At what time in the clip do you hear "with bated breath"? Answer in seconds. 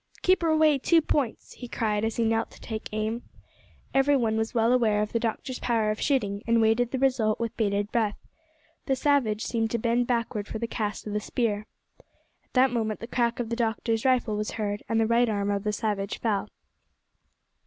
7.39-8.17